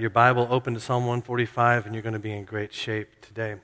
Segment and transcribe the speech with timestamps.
[0.00, 3.56] Your Bible open to Psalm 145, and you're going to be in great shape today.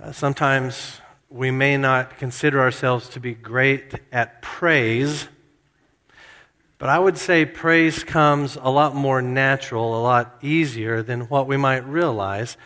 [0.00, 5.26] Uh, sometimes we may not consider ourselves to be great at praise,
[6.78, 11.48] but I would say praise comes a lot more natural, a lot easier than what
[11.48, 12.56] we might realize.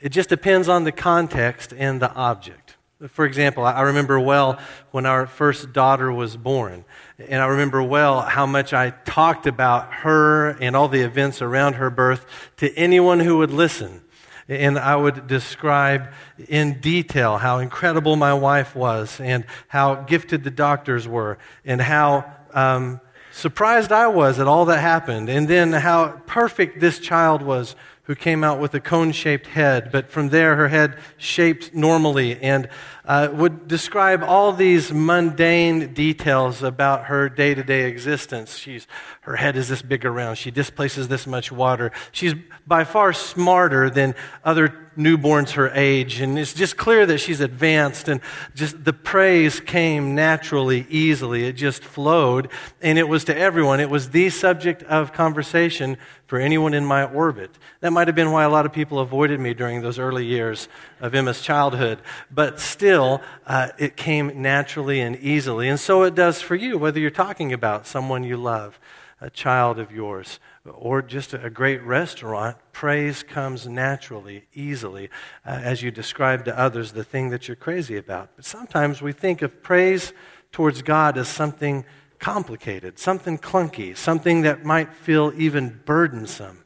[0.00, 2.76] It just depends on the context and the object.
[3.08, 4.60] For example, I remember well
[4.92, 6.84] when our first daughter was born.
[7.28, 11.74] And I remember well how much I talked about her and all the events around
[11.74, 12.26] her birth
[12.58, 14.02] to anyone who would listen.
[14.48, 16.12] And I would describe
[16.48, 22.30] in detail how incredible my wife was and how gifted the doctors were and how
[22.52, 23.00] um,
[23.32, 25.28] surprised I was at all that happened.
[25.28, 29.90] And then how perfect this child was who came out with a cone shaped head,
[29.92, 32.68] but from there her head shaped normally, and
[33.04, 38.56] uh, would describe all these mundane details about her day to day existence.
[38.56, 38.88] She's,
[39.22, 41.92] her head is this big around, she displaces this much water.
[42.10, 42.34] She's
[42.66, 48.08] by far smarter than other newborns her age, and it's just clear that she's advanced,
[48.08, 48.20] and
[48.56, 51.44] just the praise came naturally, easily.
[51.44, 52.48] It just flowed,
[52.80, 53.78] and it was to everyone.
[53.78, 57.50] It was the subject of conversation for anyone in my orbit.
[57.80, 60.68] That might have been why a lot of people avoided me during those early years
[61.00, 62.00] of Emma's childhood.
[62.28, 65.68] But still, uh, it came naturally and easily.
[65.68, 68.80] And so it does for you, whether you're talking about someone you love,
[69.22, 72.56] a child of yours, or just a great restaurant.
[72.72, 75.08] Praise comes naturally, easily,
[75.46, 78.30] uh, as you describe to others the thing that you're crazy about.
[78.34, 80.12] But sometimes we think of praise
[80.50, 81.84] towards God as something
[82.18, 86.64] complicated, something clunky, something that might feel even burdensome.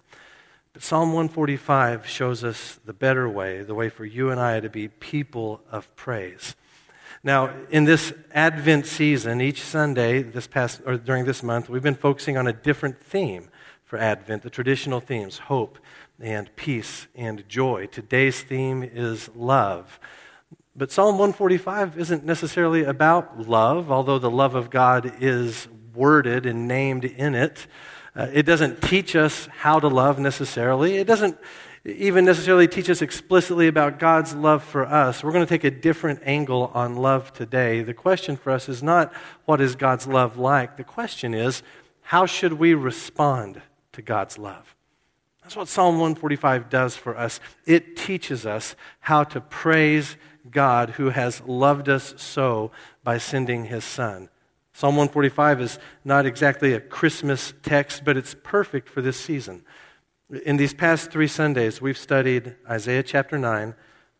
[0.73, 4.71] But Psalm 145 shows us the better way, the way for you and I to
[4.71, 6.57] be people of praise.
[7.27, 11.97] Now, in this Advent season, each Sunday this past or during this month, we've been
[11.97, 13.49] focusing on a different theme
[13.83, 15.81] for Advent, the traditional themes, hope
[16.21, 17.87] and peace and joy.
[17.87, 19.99] Today's theme is love.
[20.77, 25.67] But Psalm 145 isn't necessarily about love, although the love of God is
[25.97, 27.67] worded and named in it.
[28.15, 30.99] Uh, it doesn't teach us how to love necessarily.
[30.99, 31.37] It doesn't
[31.87, 35.23] even necessarily teach us explicitly about God's love for us.
[35.23, 37.83] We're going to take a different angle on love today.
[37.83, 39.13] The question for us is not
[39.45, 40.77] what is God's love like?
[40.77, 41.63] The question is
[42.03, 44.75] how should we respond to God's love?
[45.43, 47.39] That's what Psalm 145 does for us.
[47.67, 50.17] It teaches us how to praise
[50.51, 52.73] God who has loved us so
[53.05, 54.29] by sending his Son.
[54.73, 59.65] Psalm 145 is not exactly a Christmas text, but it's perfect for this season.
[60.29, 63.77] In these past three Sundays, we've studied Isaiah chapter 9,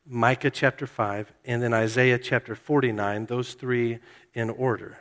[0.07, 3.99] Micah chapter 5, and then Isaiah chapter 49, those three
[4.33, 4.99] in order.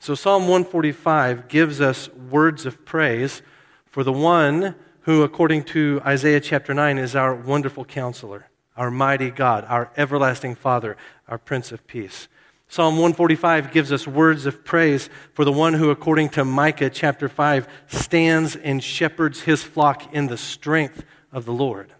[0.00, 3.42] So Psalm 145 gives us words of praise
[3.86, 9.30] for the one who, according to Isaiah chapter 9, is our wonderful counselor our mighty
[9.30, 10.96] God, our everlasting Father,
[11.28, 12.26] our Prince of Peace.
[12.68, 17.28] Psalm 145 gives us words of praise for the one who, according to Micah chapter
[17.28, 21.92] 5, stands and shepherds his flock in the strength of the Lord.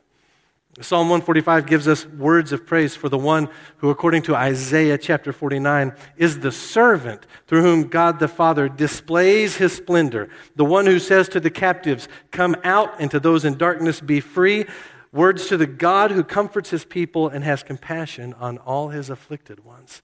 [0.81, 5.33] Psalm 145 gives us words of praise for the one who, according to Isaiah chapter
[5.33, 10.99] 49, is the servant through whom God the Father displays his splendor, the one who
[10.99, 14.67] says to the captives, Come out, and to those in darkness, be free.
[15.13, 19.65] Words to the God who comforts his people and has compassion on all his afflicted
[19.65, 20.03] ones.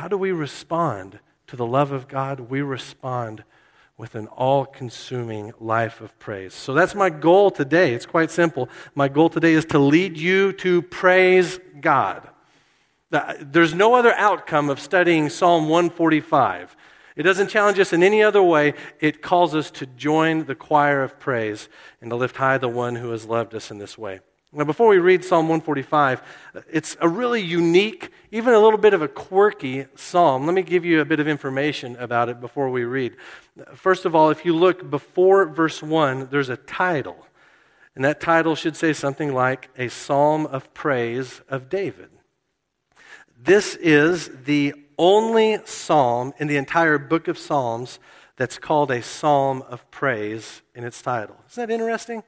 [0.00, 1.18] How do we respond
[1.48, 2.40] to the love of God?
[2.40, 3.44] We respond
[3.98, 6.54] with an all consuming life of praise.
[6.54, 7.92] So that's my goal today.
[7.92, 8.70] It's quite simple.
[8.94, 12.30] My goal today is to lead you to praise God.
[13.42, 16.74] There's no other outcome of studying Psalm 145
[17.16, 18.72] it doesn't challenge us in any other way.
[18.98, 21.68] It calls us to join the choir of praise
[22.00, 24.20] and to lift high the one who has loved us in this way.
[24.52, 26.22] Now, before we read Psalm 145,
[26.72, 30.44] it's a really unique, even a little bit of a quirky psalm.
[30.44, 33.14] Let me give you a bit of information about it before we read.
[33.74, 37.28] First of all, if you look before verse 1, there's a title.
[37.94, 42.10] And that title should say something like a psalm of praise of David.
[43.40, 48.00] This is the only psalm in the entire book of Psalms
[48.36, 51.36] that's called a psalm of praise in its title.
[51.50, 52.24] Isn't that interesting?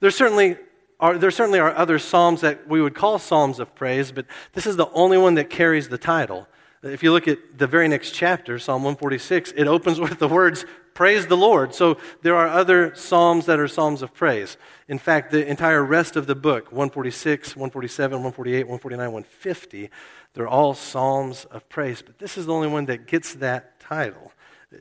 [0.00, 0.56] There certainly
[0.98, 4.66] are, there certainly are other psalms that we would call psalms of praise, but this
[4.66, 6.48] is the only one that carries the title.
[6.82, 10.64] If you look at the very next chapter, Psalm 146, it opens with the words,
[10.94, 11.74] Praise the Lord.
[11.74, 14.56] So there are other psalms that are psalms of praise.
[14.88, 19.90] In fact, the entire rest of the book, 146, 147, 148, 149, 150,
[20.32, 24.32] they're all psalms of praise, but this is the only one that gets that title.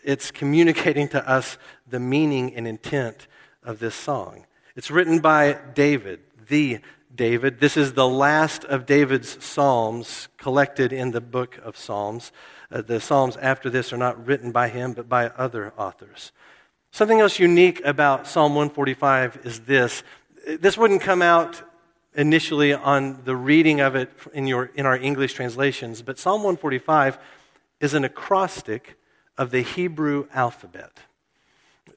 [0.05, 3.27] It's communicating to us the meaning and intent
[3.61, 4.45] of this song.
[4.75, 6.19] It's written by David,
[6.49, 6.79] the
[7.15, 7.61] David.
[7.61, 12.33] This is the last of David's Psalms collected in the book of Psalms.
[12.69, 16.33] Uh, the Psalms after this are not written by him, but by other authors.
[16.91, 20.03] Something else unique about Psalm 145 is this.
[20.45, 21.61] This wouldn't come out
[22.13, 27.17] initially on the reading of it in, your, in our English translations, but Psalm 145
[27.79, 28.97] is an acrostic
[29.37, 30.99] of the Hebrew alphabet.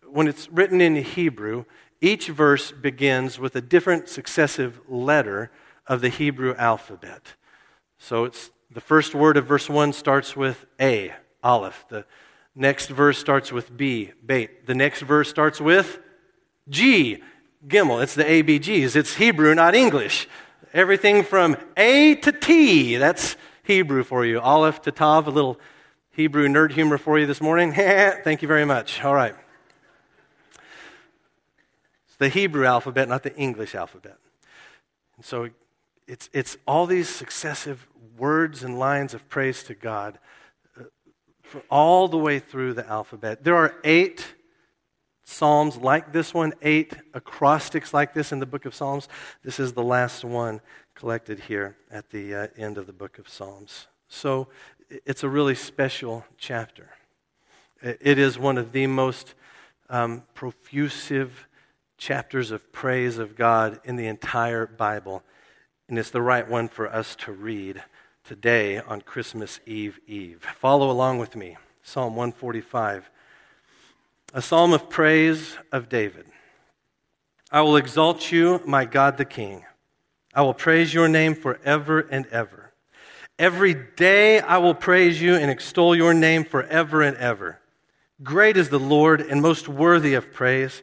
[0.06, 1.64] When it's written in Hebrew,
[2.00, 5.50] each verse begins with a different successive letter
[5.86, 7.34] of the Hebrew alphabet.
[7.98, 11.12] So it's the first word of verse 1 starts with A,
[11.42, 11.86] Aleph.
[11.88, 12.04] The
[12.54, 14.66] next verse starts with B, Beit.
[14.66, 15.98] The next verse starts with
[16.68, 17.22] G,
[17.66, 18.02] Gimel.
[18.02, 18.94] It's the ABGs.
[18.94, 20.28] It's Hebrew, not English.
[20.72, 24.38] Everything from A to T, that's Hebrew for you.
[24.40, 25.58] Aleph to Tav, a little
[26.10, 27.72] Hebrew nerd humor for you this morning.
[27.74, 29.02] Thank you very much.
[29.02, 29.34] All right.
[32.18, 34.18] The Hebrew alphabet, not the English alphabet.
[35.16, 35.48] And so
[36.06, 37.86] it's, it's all these successive
[38.16, 40.18] words and lines of praise to God
[40.78, 40.84] uh,
[41.70, 43.44] all the way through the alphabet.
[43.44, 44.34] There are eight
[45.24, 49.08] psalms like this one, eight acrostics like this in the book of Psalms.
[49.44, 50.60] This is the last one
[50.94, 53.86] collected here at the uh, end of the book of Psalms.
[54.08, 54.48] So
[54.88, 56.90] it's a really special chapter.
[57.82, 59.34] It is one of the most
[59.90, 61.46] um, profusive
[61.98, 65.22] chapters of praise of God in the entire Bible
[65.88, 67.82] and it's the right one for us to read
[68.22, 70.46] today on Christmas Eve Eve.
[70.56, 71.56] Follow along with me.
[71.82, 73.08] Psalm 145,
[74.34, 76.26] a psalm of praise of David.
[77.50, 79.64] I will exalt you, my God the King.
[80.34, 82.74] I will praise your name forever and ever.
[83.38, 87.58] Every day I will praise you and extol your name forever and ever.
[88.22, 90.82] Great is the Lord and most worthy of praise.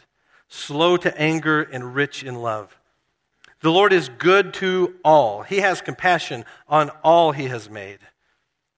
[0.51, 2.77] slow to anger and rich in love.
[3.61, 5.43] The Lord is good to all.
[5.43, 7.99] He has compassion on all he has made.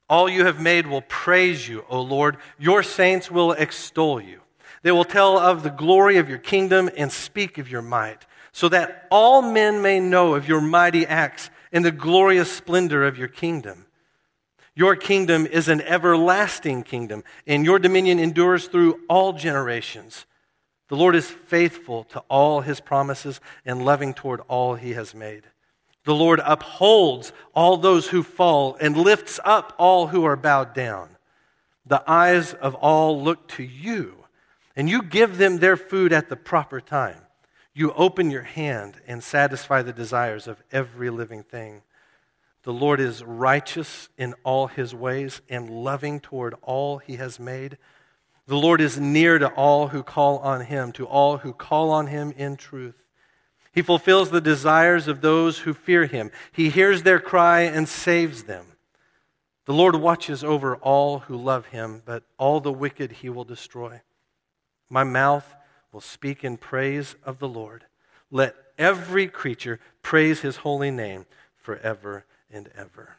[0.08, 2.38] All you have made will praise you, O Lord.
[2.60, 4.42] Your saints will extol you.
[4.84, 8.70] They will tell of the glory of your kingdom and speak of your might, so
[8.70, 13.30] that all men may know of your mighty acts and the glorious splendor of your
[13.30, 13.88] kingdom.
[14.76, 20.26] Your kingdom is an everlasting kingdom, and your dominion endures through all generations.
[20.90, 25.44] The Lord is faithful to all his promises and loving toward all he has made.
[26.06, 31.18] The Lord upholds all those who fall and lifts up all who are bowed down.
[31.86, 34.26] The eyes of all look to you,
[34.76, 37.18] and you give them their food at the proper time.
[37.74, 41.82] You open your hand and satisfy the desires of every living thing.
[42.64, 47.78] The Lord is righteous in all his ways and loving toward all he has made.
[48.48, 52.08] The Lord is near to all who call on him, to all who call on
[52.08, 52.96] him in truth.
[53.72, 56.30] He fulfills the desires of those who fear him.
[56.52, 58.66] He hears their cry and saves them.
[59.66, 64.02] The Lord watches over all who love him, but all the wicked he will destroy.
[64.90, 65.56] My mouth
[65.92, 67.86] will speak in praise of the Lord.
[68.30, 71.26] Let every creature praise his holy name
[71.56, 73.16] forever and ever.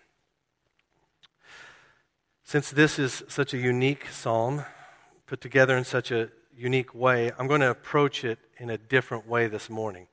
[2.44, 4.64] Since this is such a unique psalm,
[5.26, 9.26] put together in such a unique way, I'm going to approach it in a different
[9.26, 10.06] way this morning.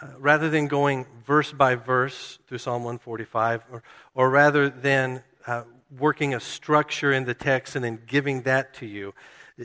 [0.00, 3.82] Uh, rather than going verse by verse through Psalm 145, or,
[4.14, 5.64] or rather than uh,
[5.98, 9.14] working a structure in the text and then giving that to you,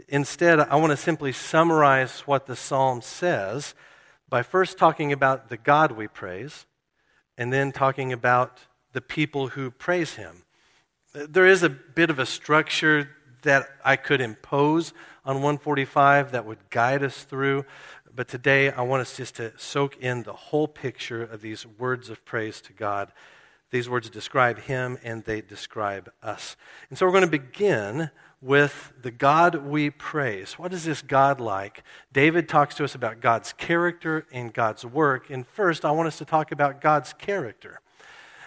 [0.09, 3.73] instead, I want to simply summarize what the psalm says
[4.27, 6.65] by first talking about the God we praise,
[7.37, 8.59] and then talking about
[8.93, 10.43] the people who praise him.
[11.13, 13.09] There is a bit of a structure
[13.45, 14.93] that I could impose
[15.25, 17.65] on 145 that would guide us through.
[18.13, 22.09] But today, I want us just to soak in the whole picture of these words
[22.09, 23.11] of praise to God.
[23.71, 26.55] These words describe Him and they describe us.
[26.89, 28.11] And so we're going to begin
[28.41, 30.53] with the God we praise.
[30.53, 31.83] What is this God like?
[32.13, 35.29] David talks to us about God's character and God's work.
[35.29, 37.81] And first, I want us to talk about God's character.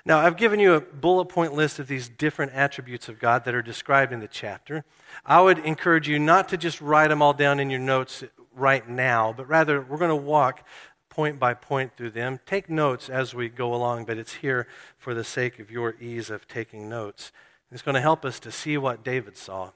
[0.08, 3.54] Now, I've given you a bullet point list of these different attributes of God that
[3.54, 4.86] are described in the chapter.
[5.26, 8.24] I would encourage you not to just write them all down in your notes
[8.56, 10.66] right now, but rather we're going to walk
[11.10, 12.40] point by point through them.
[12.46, 16.30] Take notes as we go along, but it's here for the sake of your ease
[16.30, 17.30] of taking notes.
[17.70, 19.72] It's going to help us to see what David saw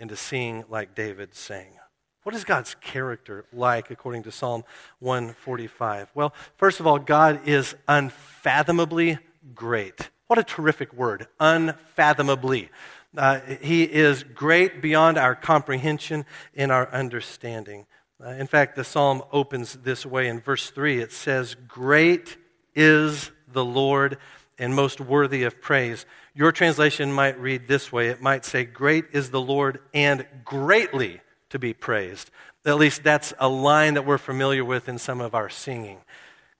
[0.00, 1.78] and to sing like David sang.
[2.24, 4.64] What is God's character like according to Psalm
[4.98, 6.10] 145?
[6.12, 9.18] Well, first of all, God is unfathomably
[9.54, 10.10] great.
[10.26, 12.70] What a terrific word, unfathomably.
[13.16, 17.86] Uh, he is great beyond our comprehension and our understanding.
[18.22, 21.00] Uh, in fact, the psalm opens this way in verse 3.
[21.00, 22.36] It says, Great
[22.74, 24.18] is the Lord
[24.58, 26.06] and most worthy of praise.
[26.34, 31.20] Your translation might read this way it might say, Great is the Lord and greatly
[31.50, 32.30] to be praised.
[32.64, 35.98] At least that's a line that we're familiar with in some of our singing.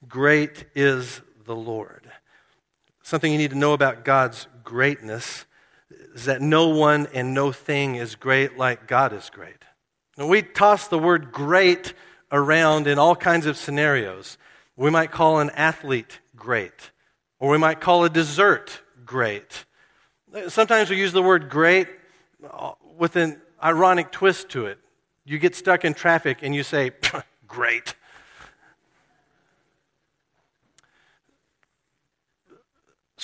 [0.07, 2.11] Great is the Lord.
[3.07, 5.45] Something you need to know about God's greatness
[6.17, 9.63] is that no one and no thing is great like God is great.
[10.19, 11.95] Now, we toss the word great
[12.33, 14.39] around in all kinds of scenarios.
[14.75, 16.91] We might call an athlete great,
[17.39, 19.67] or we might call a dessert great.
[20.49, 21.87] Sometimes we use the word great
[22.51, 24.81] uh, with an ironic twist to it.
[25.25, 26.91] You get stuck in traffic and you say,
[27.47, 27.95] great.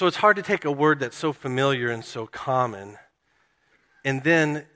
[0.03, 2.99] So it's hard to take a word that's so familiar and so common
[4.05, 4.67] and then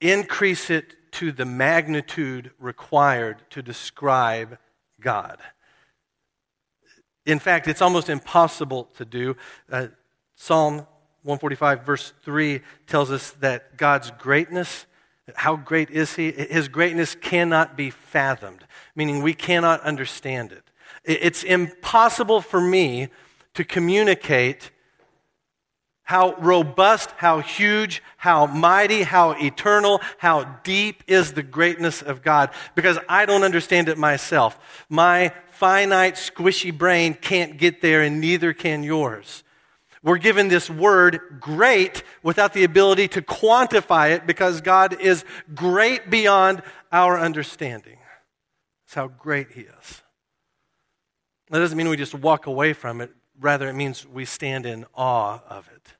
[0.00, 4.58] increase it to the magnitude required to describe
[5.00, 5.38] God.
[7.24, 9.36] In fact, it's almost impossible to do.
[9.70, 9.86] Uh,
[10.34, 10.78] Psalm
[11.22, 14.86] 145, verse 3, tells us that God's greatness,
[15.36, 16.32] how great is He?
[16.32, 18.64] His greatness cannot be fathomed,
[18.96, 20.64] meaning we cannot understand it.
[21.04, 23.10] It's impossible for me
[23.56, 24.70] to communicate
[26.02, 32.50] how robust, how huge, how mighty, how eternal, how deep is the greatness of God
[32.76, 34.86] because I don't understand it myself.
[34.88, 39.42] My finite, squishy brain can't get there, and neither can yours.
[40.00, 45.24] We're given this word great without the ability to quantify it because God is
[45.56, 47.98] great beyond our understanding.
[48.86, 50.02] That's how great He is.
[51.50, 53.10] That doesn't mean we just walk away from it,
[53.40, 55.94] rather, it means we stand in awe of it.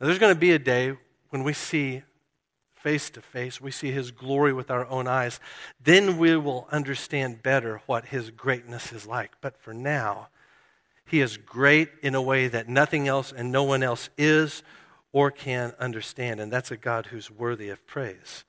[0.00, 0.96] Now, there's going to be a day
[1.30, 2.02] when we see
[2.74, 5.38] face to face, we see His glory with our own eyes.
[5.82, 9.32] Then we will understand better what His greatness is like.
[9.40, 10.28] But for now,
[11.12, 14.62] he is great in a way that nothing else and no one else is
[15.12, 16.40] or can understand.
[16.40, 18.44] And that's a God who's worthy of praise.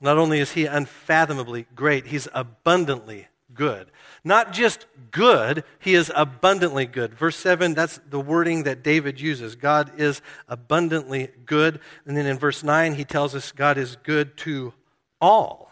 [0.00, 3.90] Not only is he unfathomably great, he's abundantly good.
[4.24, 7.14] Not just good, he is abundantly good.
[7.14, 9.56] Verse 7, that's the wording that David uses.
[9.56, 11.80] God is abundantly good.
[12.06, 14.72] And then in verse 9, he tells us God is good to
[15.20, 15.70] all.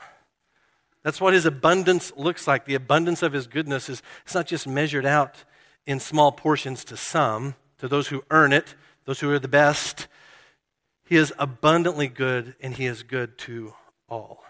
[1.03, 2.67] That's what his abundance looks like.
[2.67, 5.45] The abundance of his goodness is it's not just measured out
[5.87, 8.75] in small portions to some, to those who earn it,
[9.07, 10.09] those who are the best.
[11.05, 13.75] He is abundantly good, and He is good to
[14.09, 14.45] all.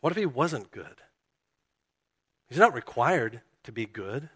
[0.00, 1.00] What if He wasn't good?
[2.54, 4.28] He's not required to be good.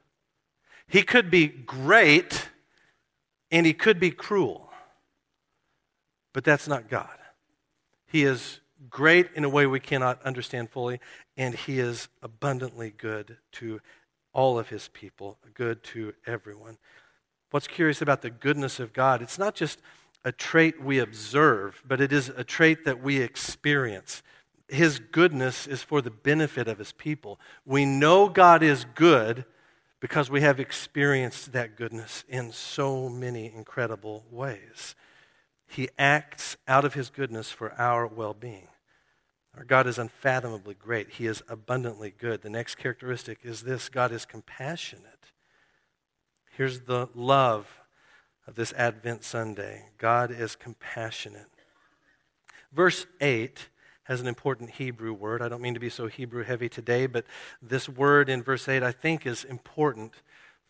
[0.88, 2.48] He could be great,
[3.52, 4.72] and He could be cruel.
[6.34, 7.16] But that's not God.
[8.08, 8.58] He is
[8.90, 10.98] great in a way we cannot understand fully,
[11.36, 13.80] and He is abundantly good to
[14.32, 16.78] all of his people, good to everyone.
[17.52, 19.78] What's curious about the goodness of God, it's not just
[20.24, 24.24] a trait we observe, but it is a trait that we experience.
[24.68, 27.40] His goodness is for the benefit of his people.
[27.64, 29.44] We know God is good
[30.00, 34.94] because we have experienced that goodness in so many incredible ways.
[35.66, 38.68] He acts out of his goodness for our well being.
[39.56, 41.10] Our God is unfathomably great.
[41.10, 42.42] He is abundantly good.
[42.42, 45.32] The next characteristic is this God is compassionate.
[46.56, 47.80] Here's the love
[48.46, 51.46] of this Advent Sunday God is compassionate.
[52.72, 53.68] Verse 8
[54.08, 55.42] has an important Hebrew word.
[55.42, 57.26] I don't mean to be so Hebrew heavy today, but
[57.60, 60.14] this word in verse 8 I think is important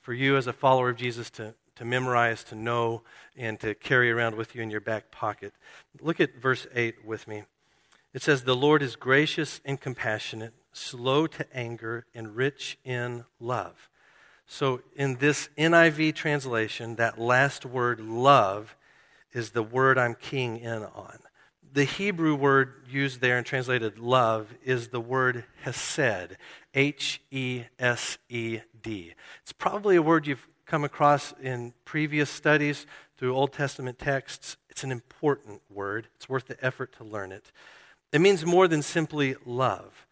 [0.01, 3.03] for you as a follower of Jesus to, to memorize, to know,
[3.37, 5.53] and to carry around with you in your back pocket.
[6.01, 7.45] Look at verse 8 with me.
[8.13, 13.89] It says, The Lord is gracious and compassionate, slow to anger, and rich in love.
[14.47, 18.75] So, in this NIV translation, that last word, love,
[19.33, 21.19] is the word I'm keying in on.
[21.73, 26.37] The Hebrew word used there and translated love is the word hesed,
[26.73, 29.15] H E S E D.
[29.43, 32.87] It's probably a word you've come across in previous studies
[33.19, 34.57] through Old Testament texts.
[34.71, 37.53] It's an important word, it's worth the effort to learn it.
[38.13, 40.07] It means more than simply love.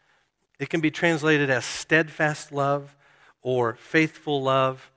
[0.58, 2.96] It can be translated as steadfast love
[3.40, 4.90] or faithful love.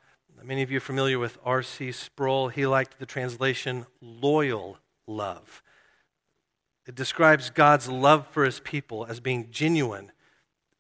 [0.44, 1.92] Many of you are familiar with R.C.
[1.92, 2.50] Sproul.
[2.50, 5.62] He liked the translation loyal love.
[6.90, 10.12] It describes God's love for his people as being genuine,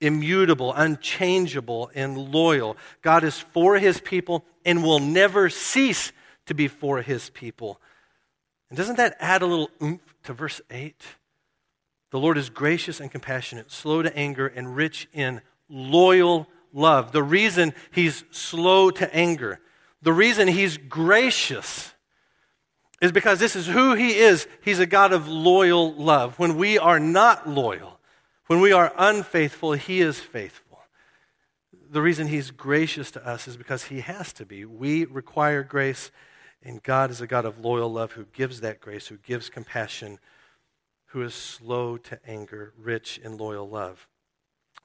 [0.02, 2.78] immutable, unchangeable, and loyal.
[3.04, 6.12] God is for his people and will never cease
[6.48, 7.80] to be for his people.
[8.70, 11.00] And doesn't that add a little oomph to verse 8?
[12.10, 17.12] The Lord is gracious and compassionate, slow to anger, and rich in loyal love.
[17.12, 19.60] The reason he's slow to anger,
[20.02, 21.94] the reason he's gracious,
[23.02, 24.48] is because this is who he is.
[24.62, 26.38] He's a God of loyal love.
[26.38, 28.00] When we are not loyal,
[28.48, 30.80] when we are unfaithful, he is faithful.
[31.92, 34.66] The reason he's gracious to us is because he has to be.
[34.66, 36.12] We require grace,
[36.62, 40.20] and God is a God of loyal love who gives that grace, who gives compassion
[41.10, 44.08] who is slow to anger, rich in loyal love.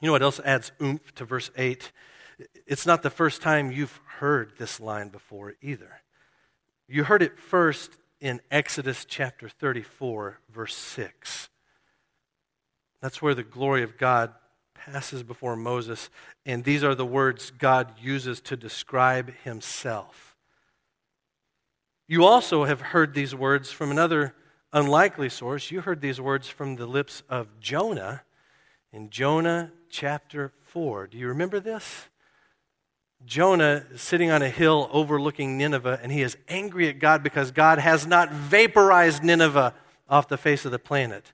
[0.00, 1.92] You know what else adds oomph to verse 8?
[2.66, 6.00] It's not the first time you've heard this line before either.
[6.88, 11.48] You heard it first in Exodus chapter 34, verse 6.
[13.00, 14.32] That's where the glory of God
[14.74, 16.10] passes before Moses,
[16.44, 20.36] and these are the words God uses to describe himself.
[22.06, 24.34] You also have heard these words from another
[24.72, 28.22] unlikely source, you heard these words from the lips of Jonah
[28.92, 31.06] in Jonah chapter 4.
[31.06, 32.08] Do you remember this?
[33.24, 37.50] Jonah is sitting on a hill overlooking Nineveh, and he is angry at God because
[37.50, 39.74] God has not vaporized Nineveh
[40.08, 41.32] off the face of the planet.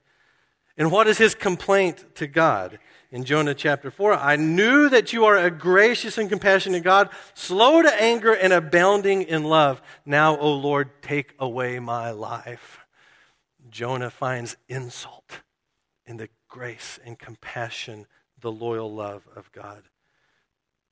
[0.76, 2.78] And what is his complaint to God?
[3.10, 7.82] In Jonah chapter 4, I knew that you are a gracious and compassionate God, slow
[7.82, 9.82] to anger and abounding in love.
[10.06, 12.78] Now, O Lord, take away my life.
[13.68, 15.40] Jonah finds insult
[16.06, 18.06] in the grace and compassion,
[18.40, 19.82] the loyal love of God.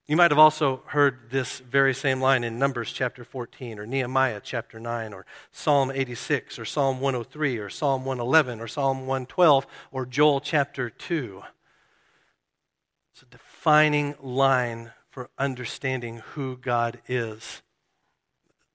[0.09, 4.41] You might have also heard this very same line in Numbers chapter 14, or Nehemiah
[4.43, 10.07] chapter 9, or Psalm 86, or Psalm 103, or Psalm 111, or Psalm 112, or
[10.07, 11.42] Joel chapter 2.
[13.12, 17.61] It's a defining line for understanding who God is.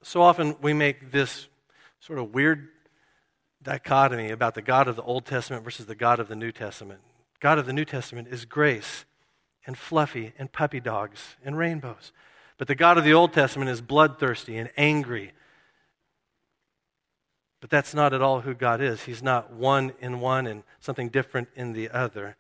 [0.04, 1.48] So often we make this
[2.00, 2.68] sort of weird
[3.64, 7.00] dichotomy about the God of the Old Testament versus the God of the New Testament.
[7.40, 9.06] God of the New Testament is grace
[9.66, 12.12] and fluffy and puppy dogs and rainbows.
[12.58, 15.32] But the God of the Old Testament is bloodthirsty and angry.
[17.62, 19.04] But that's not at all who God is.
[19.04, 22.36] He's not one in one and something different in the other.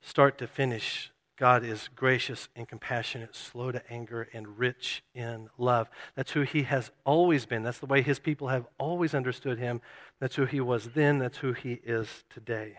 [0.00, 5.88] Start to finish, God is gracious and compassionate, slow to anger, and rich in love.
[6.14, 7.62] That's who He has always been.
[7.62, 9.80] That's the way His people have always understood Him.
[10.20, 11.18] That's who He was then.
[11.18, 12.74] That's who He is today.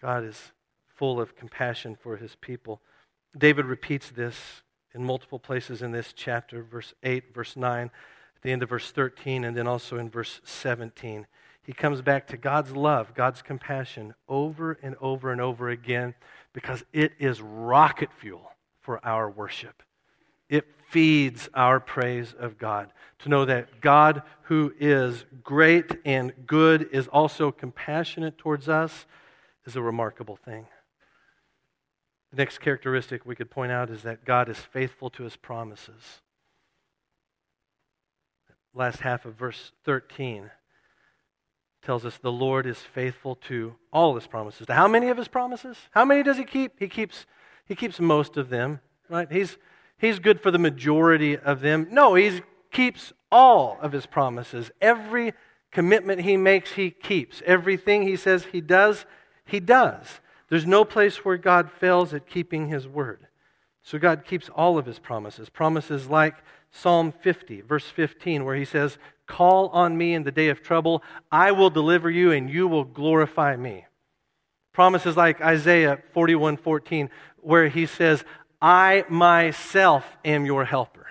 [0.00, 0.52] God is
[0.96, 2.80] full of compassion for His people.
[3.36, 4.62] David repeats this
[4.94, 8.90] in multiple places in this chapter, verse 8, verse 9, at the end of verse
[8.90, 11.26] 13, and then also in verse 17.
[11.62, 16.14] He comes back to God's love, God's compassion over and over and over again
[16.52, 19.82] because it is rocket fuel for our worship.
[20.48, 22.92] It feeds our praise of God.
[23.20, 29.06] To know that God, who is great and good, is also compassionate towards us
[29.66, 30.66] is a remarkable thing.
[32.30, 36.20] The next characteristic we could point out is that God is faithful to his promises.
[38.74, 40.50] Last half of verse 13
[41.82, 44.66] tells us the Lord is faithful to all his promises.
[44.66, 45.76] To how many of his promises?
[45.92, 46.72] How many does he keep?
[46.78, 47.26] He keeps,
[47.64, 49.30] he keeps most of them, right?
[49.30, 49.56] He's,
[49.96, 51.86] he's good for the majority of them.
[51.90, 54.70] No, he keeps all of his promises.
[54.80, 55.32] Every
[55.70, 57.40] commitment he makes, he keeps.
[57.46, 59.06] Everything he says he does,
[59.44, 60.20] he does.
[60.48, 63.26] There's no place where God fails at keeping his word.
[63.82, 65.48] So God keeps all of his promises.
[65.48, 66.34] Promises like
[66.70, 71.02] Psalm 50, verse 15, where he says, Call on me in the day of trouble.
[71.32, 73.86] I will deliver you and you will glorify me.
[74.72, 78.24] Promises like Isaiah 41 14, where he says,
[78.60, 81.06] I myself am your helper.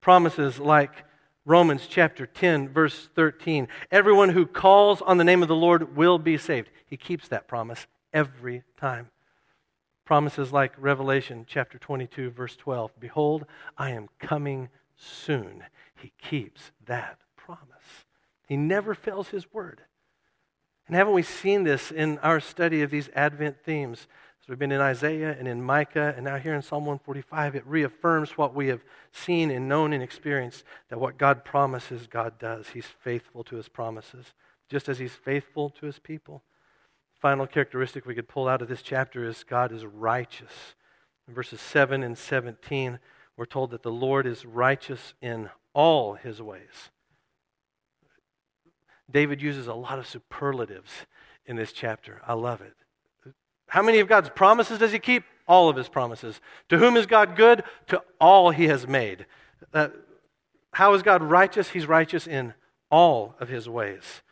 [0.00, 1.04] Promises like
[1.46, 3.66] Romans chapter 10, verse 13.
[3.90, 6.68] Everyone who calls on the name of the Lord will be saved.
[6.84, 9.10] He keeps that promise every time.
[10.04, 12.92] Promises like Revelation chapter 22, verse 12.
[13.00, 13.46] Behold,
[13.78, 15.64] I am coming soon.
[15.94, 18.04] He keeps that promise.
[18.46, 19.82] He never fails his word.
[20.86, 24.08] And haven't we seen this in our study of these Advent themes?
[24.40, 27.66] So we've been in Isaiah and in Micah, and now here in Psalm 145, it
[27.66, 32.68] reaffirms what we have seen and known and experienced that what God promises, God does.
[32.68, 34.32] He's faithful to his promises,
[34.70, 36.42] just as he's faithful to his people.
[37.20, 40.74] final characteristic we could pull out of this chapter is God is righteous.
[41.28, 42.98] In verses 7 and 17,
[43.36, 46.90] we're told that the Lord is righteous in all his ways.
[49.10, 50.90] David uses a lot of superlatives
[51.44, 52.22] in this chapter.
[52.26, 52.74] I love it.
[53.70, 55.24] How many of God's promises does he keep?
[55.46, 56.40] All of his promises.
[56.68, 57.62] To whom is God good?
[57.88, 59.26] To all he has made.
[59.72, 59.88] Uh,
[60.72, 61.70] how is God righteous?
[61.70, 62.54] He's righteous in
[62.90, 64.22] all of his ways.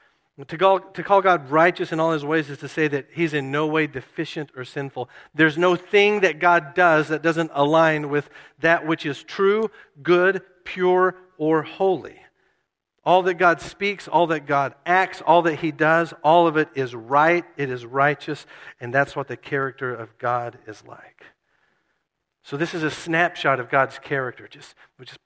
[0.46, 3.34] To call, to call God righteous in all his ways is to say that he's
[3.34, 5.08] in no way deficient or sinful.
[5.34, 9.70] There's no thing that God does that doesn't align with that which is true,
[10.02, 12.20] good, pure, or holy.
[13.08, 16.68] All that God speaks, all that God acts, all that he does, all of it
[16.74, 18.44] is right, it is righteous,
[18.82, 21.22] and that's what the character of God is like.
[22.42, 24.46] So, this is a snapshot of God's character.
[24.46, 25.20] Just, we just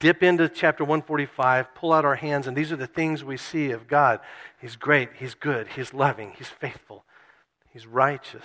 [0.00, 3.70] dip into chapter 145, pull out our hands, and these are the things we see
[3.70, 4.18] of God.
[4.60, 7.04] He's great, He's good, He's loving, He's faithful,
[7.72, 8.42] He's righteous.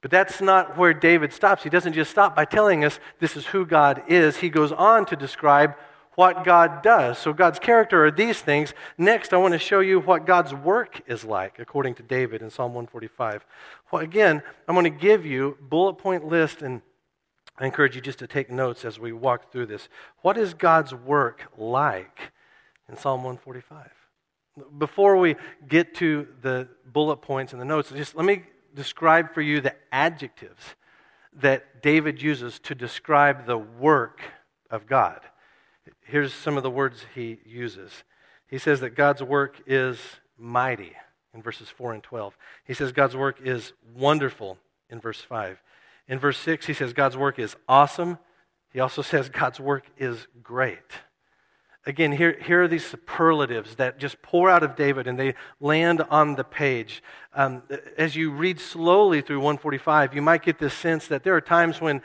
[0.00, 1.62] But that's not where David stops.
[1.62, 5.06] He doesn't just stop by telling us this is who God is, he goes on
[5.06, 5.76] to describe
[6.14, 7.18] what God does.
[7.18, 8.74] So, God's character are these things.
[8.98, 12.50] Next, I want to show you what God's work is like, according to David in
[12.50, 13.46] Psalm 145.
[13.90, 16.82] Well, again, I'm going to give you bullet point list and
[17.58, 19.88] I encourage you just to take notes as we walk through this.
[20.22, 22.32] What is God's work like
[22.88, 23.90] in Psalm 145?
[24.78, 25.36] Before we
[25.68, 28.42] get to the bullet points and the notes, just let me
[28.74, 30.74] describe for you the adjectives
[31.34, 34.20] that David uses to describe the work
[34.70, 35.20] of God.
[36.04, 38.04] Here's some of the words he uses.
[38.46, 39.98] He says that God's work is
[40.38, 40.92] mighty
[41.34, 42.36] in verses 4 and 12.
[42.64, 44.58] He says God's work is wonderful
[44.90, 45.62] in verse 5.
[46.08, 48.18] In verse 6, he says God's work is awesome.
[48.72, 50.78] He also says God's work is great.
[51.84, 56.00] Again, here, here are these superlatives that just pour out of David and they land
[56.10, 57.02] on the page.
[57.34, 57.64] Um,
[57.98, 61.80] as you read slowly through 145, you might get this sense that there are times
[61.80, 62.00] when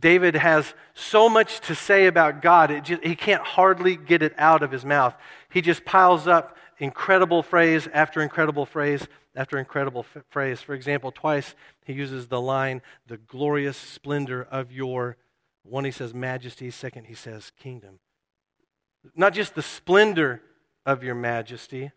[0.00, 4.62] David has so much to say about God, just, he can't hardly get it out
[4.62, 5.14] of his mouth.
[5.50, 10.62] He just piles up incredible phrase after incredible phrase after incredible f- phrase.
[10.62, 15.18] For example, twice he uses the line, the glorious splendor of your,
[15.64, 17.98] one he says majesty, second he says kingdom.
[19.14, 20.42] Not just the splendor
[20.86, 21.92] of your majesty,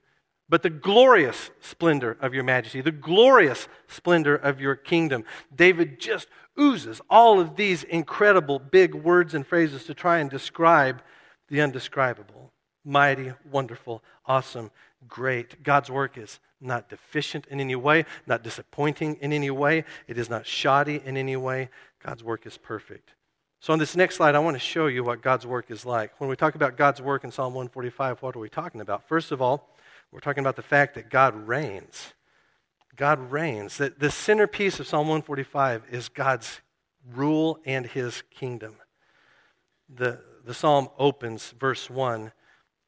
[0.50, 5.24] but the glorious splendor of your majesty, the glorious splendor of your kingdom.
[5.56, 6.28] David just
[6.60, 11.02] oozes all of these incredible big words and phrases to try and describe
[11.48, 12.52] the undescribable
[12.84, 14.72] mighty, wonderful, awesome,
[15.08, 15.64] great.
[15.64, 19.84] God's work is not deficient in any way, not disappointing in any way.
[20.08, 21.70] It is not shoddy in any way.
[22.04, 23.14] God's work is perfect.
[23.62, 26.20] So, on this next slide, I want to show you what God's work is like.
[26.20, 29.08] When we talk about God's work in Psalm 145, what are we talking about?
[29.08, 29.70] First of all,
[30.12, 32.14] we're talking about the fact that God reigns.
[32.96, 33.78] God reigns.
[33.78, 36.62] That the centerpiece of Psalm 145 is God's
[37.14, 38.78] rule and his kingdom.
[39.88, 42.32] The, the psalm opens, verse 1,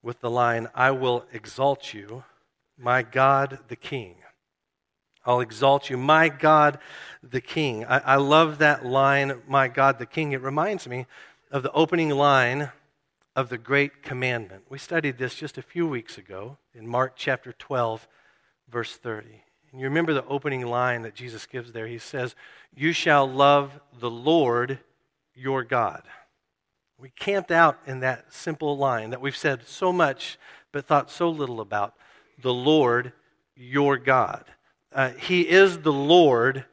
[0.01, 2.23] with the line, I will exalt you,
[2.79, 4.15] my God the King.
[5.25, 6.79] I'll exalt you, my God
[7.21, 7.85] the King.
[7.85, 10.33] I, I, love that line, my God the King.
[10.33, 11.05] It reminds me
[11.51, 12.71] of the opening line
[13.35, 14.63] of the Great Commandment.
[14.69, 18.07] We studied this just a few weeks ago in Mark chapter 12,
[18.69, 19.43] verse 30.
[19.71, 21.87] And you remember the opening line that Jesus gives there?
[21.87, 22.35] He says,
[22.75, 24.79] You shall love the Lord
[25.33, 26.03] your God.
[26.99, 30.37] We camped out in that simple line that we've said so much
[30.71, 31.95] but thought so little about
[32.41, 33.13] the Lord
[33.55, 34.45] your God.
[34.93, 36.65] Uh, he is the Lord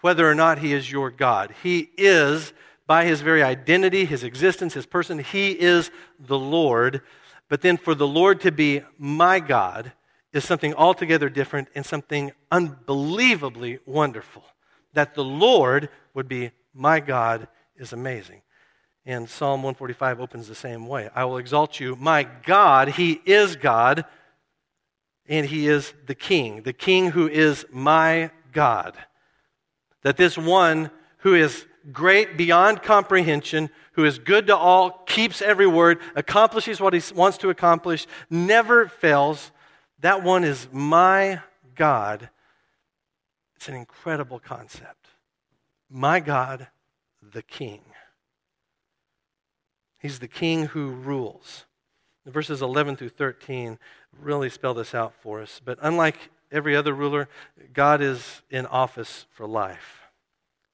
[0.00, 1.54] whether or not he is your God.
[1.62, 2.52] He is,
[2.86, 7.02] by his very identity, his existence, his person, he is the Lord.
[7.48, 9.92] But then for the Lord to be my God
[10.32, 14.44] is something altogether different and something unbelievably wonderful.
[14.94, 18.42] That the Lord would be my God is amazing.
[19.04, 21.08] And Psalm 145 opens the same way.
[21.14, 22.88] I will exalt you, my God.
[22.88, 24.04] He is God,
[25.28, 28.96] and He is the King, the King who is my God.
[30.02, 35.66] That this one who is great beyond comprehension, who is good to all, keeps every
[35.66, 39.50] word, accomplishes what he wants to accomplish, never fails,
[40.00, 41.40] that one is my
[41.74, 42.28] God.
[43.56, 45.08] It's an incredible concept.
[45.88, 46.68] My God,
[47.22, 47.82] the King.
[50.02, 51.64] He's the king who rules.
[52.26, 53.78] verses 11 through 13
[54.20, 55.60] really spell this out for us.
[55.64, 57.28] But unlike every other ruler,
[57.72, 60.02] God is in office for life.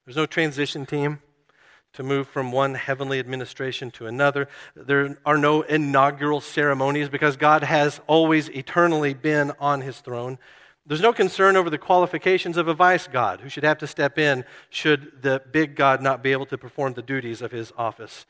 [0.05, 1.21] There's no transition team
[1.93, 4.49] to move from one heavenly administration to another.
[4.75, 10.39] There are no inaugural ceremonies because God has always eternally been on his throne.
[10.87, 14.19] There's no concern over the qualifications of a vice God who should have to step
[14.19, 18.25] in should the big God not be able to perform the duties of his office.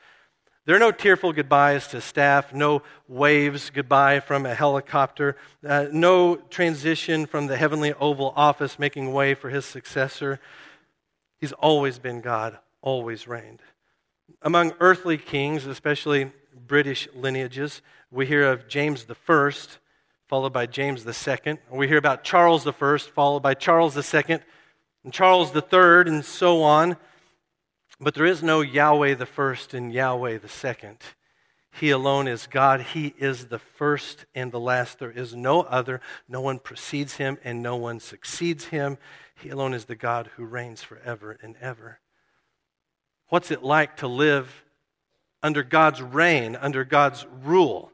[0.68, 5.34] There are no tearful goodbyes to staff, no waves goodbye from a helicopter,
[5.66, 10.40] uh, no transition from the heavenly Oval Office making way for his successor.
[11.40, 13.62] He's always been God, always reigned.
[14.42, 16.32] Among earthly kings, especially
[16.66, 19.78] British lineages, we hear of James First
[20.26, 21.56] followed by James II.
[21.70, 24.40] We hear about Charles I, followed by Charles II,
[25.02, 26.98] and Charles III, and so on.
[28.00, 30.98] But there is no Yahweh the first and Yahweh the second.
[31.72, 32.80] He alone is God.
[32.80, 34.98] He is the first and the last.
[34.98, 36.00] There is no other.
[36.28, 38.98] No one precedes him and no one succeeds him.
[39.34, 42.00] He alone is the God who reigns forever and ever.
[43.28, 44.64] What's it like to live
[45.42, 47.92] under God's reign, under God's rule?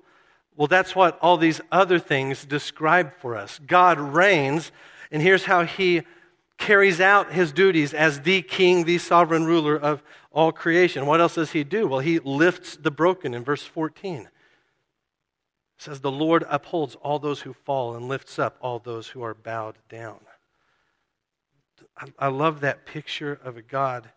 [0.56, 3.58] Well, that's what all these other things describe for us.
[3.66, 4.70] God reigns,
[5.10, 6.02] and here's how he
[6.58, 11.06] carries out his duties as the king, the sovereign ruler of all creation.
[11.06, 11.86] What else does he do?
[11.86, 14.22] Well, he lifts the broken in verse 14.
[14.22, 14.28] It
[15.78, 19.34] says, The Lord upholds all those who fall and lifts up all those who are
[19.34, 20.20] bowed down.
[22.18, 24.10] I, love that picture of a God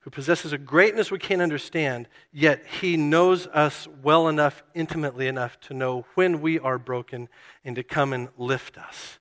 [0.00, 5.60] who possesses a greatness we can't understand, yet he knows us well enough, intimately enough,
[5.60, 7.28] to know when we are broken
[7.64, 9.18] and to come and lift us,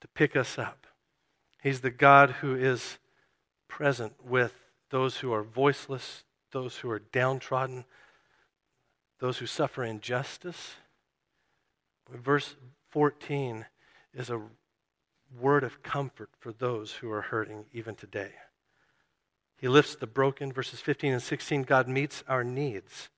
[0.00, 0.79] to pick us up.
[1.62, 2.98] He's the God who is
[3.68, 4.54] present with
[4.90, 7.84] those who are voiceless, those who are downtrodden,
[9.18, 10.74] those who suffer injustice.
[12.10, 12.56] Verse
[12.90, 13.66] 14
[14.14, 14.40] is a
[15.38, 18.32] word of comfort for those who are hurting even today.
[19.58, 20.52] He lifts the broken.
[20.52, 23.10] Verses 15 and 16, God meets our needs.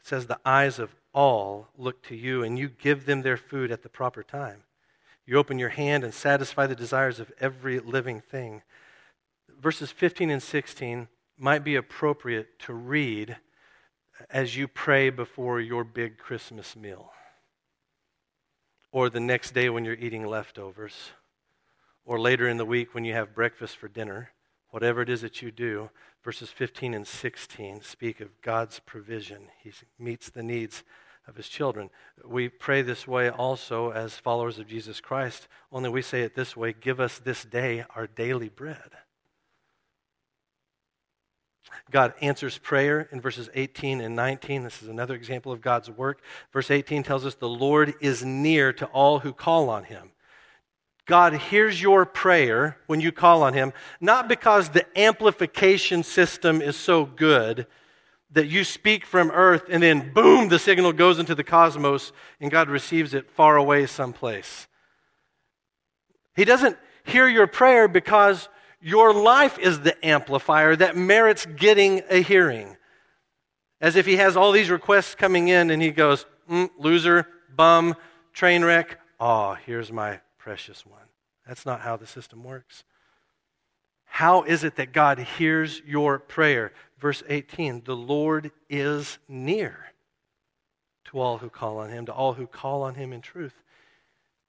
[0.00, 3.72] It says, The eyes of all look to you, and you give them their food
[3.72, 4.62] at the proper time.
[5.28, 8.62] You open your hand and satisfy the desires of every living thing.
[9.60, 13.36] Verses 15 and 16 might be appropriate to read
[14.30, 17.12] as you pray before your big Christmas meal,
[18.90, 21.10] or the next day when you're eating leftovers
[22.06, 24.30] or later in the week when you have breakfast for dinner,
[24.70, 25.90] whatever it is that you do,
[26.24, 29.48] verses 15 and 16 speak of God's provision.
[29.62, 30.84] He meets the needs
[31.28, 31.90] of his children.
[32.24, 36.56] We pray this way also as followers of Jesus Christ, only we say it this
[36.56, 38.90] way give us this day our daily bread.
[41.90, 44.64] God answers prayer in verses 18 and 19.
[44.64, 46.22] This is another example of God's work.
[46.52, 50.10] Verse 18 tells us the Lord is near to all who call on him.
[51.08, 56.76] God hears your prayer when you call on Him, not because the amplification system is
[56.76, 57.66] so good
[58.32, 62.50] that you speak from earth and then boom, the signal goes into the cosmos and
[62.50, 64.66] God receives it far away someplace.
[66.36, 68.48] He doesn't hear your prayer because
[68.80, 72.76] your life is the amplifier that merits getting a hearing.
[73.80, 77.96] As if He has all these requests coming in and He goes, mm, loser, bum,
[78.32, 78.98] train wreck.
[79.18, 81.00] Oh, here's my precious one.
[81.46, 82.84] That's not how the system works.
[84.04, 86.72] How is it that God hears your prayer?
[86.98, 89.92] Verse 18 The Lord is near
[91.06, 93.62] to all who call on him, to all who call on him in truth.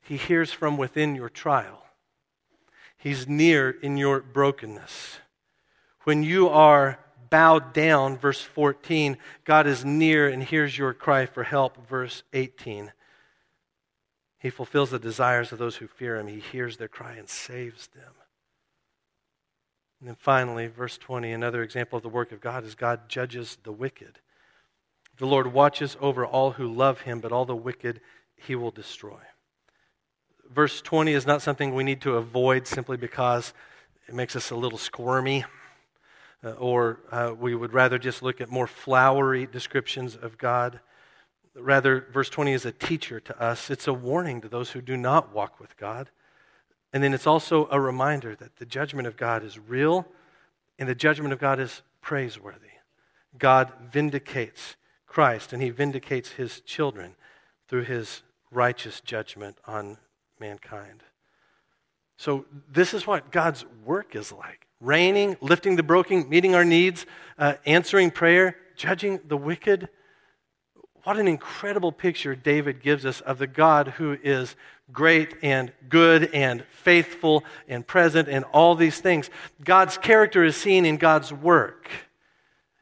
[0.02, 1.86] He hears from within your trial,
[2.98, 5.20] He's near in your brokenness.
[6.04, 11.44] When you are bowed down, verse 14, God is near and hears your cry for
[11.44, 12.92] help, verse 18.
[14.40, 16.28] He fulfills the desires of those who fear him.
[16.28, 18.14] He hears their cry and saves them.
[20.00, 23.58] And then finally, verse 20, another example of the work of God is God judges
[23.64, 24.20] the wicked.
[25.18, 28.00] The Lord watches over all who love him, but all the wicked
[28.38, 29.20] he will destroy.
[30.50, 33.54] Verse 20 is not something we need to avoid simply because
[34.08, 35.44] it makes us a little squirmy,
[36.44, 40.80] uh, or uh, we would rather just look at more flowery descriptions of God.
[41.56, 44.96] Rather, verse 20 is a teacher to us, it's a warning to those who do
[44.96, 46.10] not walk with God.
[46.92, 50.08] And then it's also a reminder that the judgment of God is real
[50.78, 52.68] and the judgment of God is praiseworthy.
[53.38, 54.76] God vindicates
[55.06, 57.16] Christ and he vindicates his children
[57.68, 59.98] through his righteous judgment on
[60.40, 61.04] mankind.
[62.18, 67.06] So, this is what God's work is like reigning, lifting the broken, meeting our needs,
[67.38, 69.90] uh, answering prayer, judging the wicked
[71.04, 74.56] what an incredible picture David gives us of the God who is
[74.92, 79.30] great and good and faithful and present and all these things.
[79.64, 81.90] God's character is seen in God's work.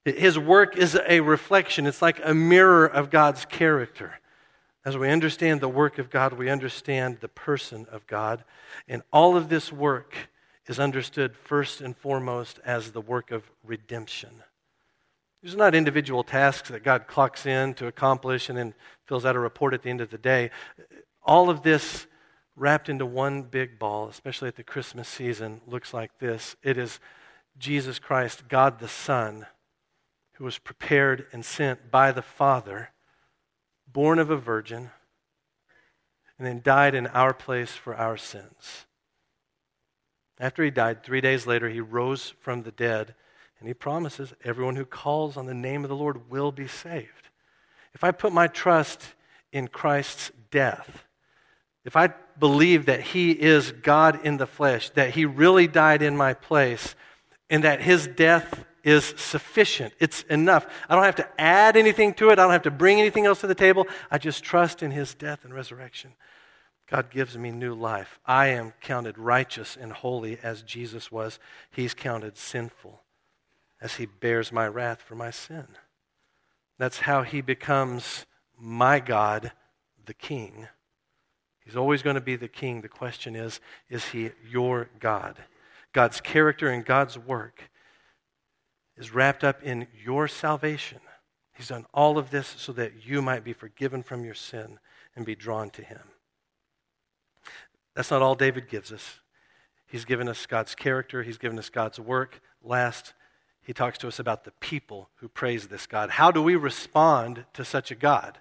[0.05, 4.19] His work is a reflection, it's like a mirror of God's character.
[4.85, 8.45] As we understand the work of God, we understand the person of God.
[8.87, 10.15] And all of this work
[10.65, 14.29] is understood first and foremost as the work of redemption.
[15.41, 18.73] These are not individual tasks that God clocks in to accomplish and then
[19.05, 20.49] fills out a report at the end of the day.
[21.23, 22.07] All of this
[22.55, 26.99] wrapped into one big ball, especially at the Christmas season, looks like this it is
[27.57, 29.45] Jesus Christ, God the Son,
[30.33, 32.89] who was prepared and sent by the Father,
[33.91, 34.91] born of a virgin,
[36.37, 38.85] and then died in our place for our sins.
[40.39, 43.15] After he died, three days later, he rose from the dead,
[43.59, 47.29] and he promises everyone who calls on the name of the Lord will be saved.
[47.93, 49.01] If I put my trust
[49.51, 51.05] in Christ's death,
[51.83, 56.15] if I believe that he is God in the flesh, that he really died in
[56.15, 56.95] my place,
[57.49, 59.93] and that his death is sufficient.
[59.99, 60.67] It's enough.
[60.87, 62.33] I don't have to add anything to it.
[62.33, 63.87] I don't have to bring anything else to the table.
[64.11, 66.13] I just trust in his death and resurrection.
[66.87, 68.19] God gives me new life.
[68.25, 71.39] I am counted righteous and holy as Jesus was.
[71.71, 73.01] He's counted sinful
[73.81, 75.67] as he bears my wrath for my sin.
[76.77, 78.25] That's how he becomes
[78.59, 79.51] my God,
[80.05, 80.67] the King.
[81.63, 82.81] He's always going to be the King.
[82.81, 83.59] The question is,
[83.89, 85.37] is he your God?
[85.93, 87.69] God's character and God's work
[88.97, 90.99] is wrapped up in your salvation.
[91.57, 94.79] He's done all of this so that you might be forgiven from your sin
[95.15, 96.01] and be drawn to Him.
[97.95, 99.19] That's not all David gives us.
[99.87, 102.41] He's given us God's character, He's given us God's work.
[102.63, 103.13] Last,
[103.67, 106.09] he talks to us about the people who praise this God.
[106.09, 108.37] How do we respond to such a God?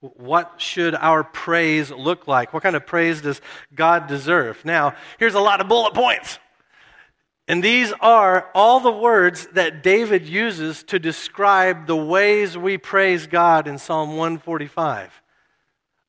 [0.00, 2.54] What should our praise look like?
[2.54, 3.42] What kind of praise does
[3.74, 4.64] God deserve?
[4.64, 6.38] Now, here's a lot of bullet points.
[7.46, 13.26] And these are all the words that David uses to describe the ways we praise
[13.26, 15.20] God in Psalm 145.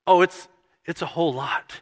[0.08, 0.48] Oh, it's,
[0.86, 1.82] it's a whole lot.